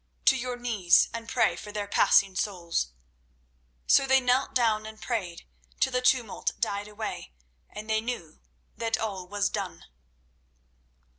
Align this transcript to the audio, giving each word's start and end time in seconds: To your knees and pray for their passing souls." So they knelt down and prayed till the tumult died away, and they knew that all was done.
To 0.25 0.35
your 0.35 0.57
knees 0.57 1.09
and 1.13 1.29
pray 1.29 1.55
for 1.55 1.71
their 1.71 1.87
passing 1.87 2.35
souls." 2.35 2.87
So 3.85 4.07
they 4.07 4.19
knelt 4.19 4.55
down 4.55 4.87
and 4.87 4.99
prayed 4.99 5.45
till 5.79 5.91
the 5.91 6.01
tumult 6.01 6.53
died 6.59 6.87
away, 6.87 7.33
and 7.69 7.87
they 7.87 8.01
knew 8.01 8.39
that 8.77 8.97
all 8.97 9.27
was 9.27 9.47
done. 9.51 9.85